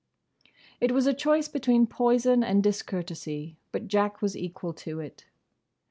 It 0.79 0.93
was 0.93 1.05
a 1.05 1.13
choice 1.13 1.47
between 1.47 1.85
poison 1.85 2.43
and 2.43 2.63
discourtesy, 2.63 3.59
but 3.71 3.87
Jack 3.87 4.19
was 4.19 4.35
equal 4.35 4.73
to 4.73 4.99
it. 4.99 5.25